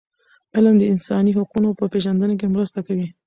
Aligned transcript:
علم 0.55 0.75
د 0.79 0.83
انساني 0.93 1.31
حقونو 1.37 1.69
په 1.79 1.85
پېژندنه 1.93 2.35
کي 2.39 2.47
مرسته 2.55 2.79
کوي. 2.87 3.07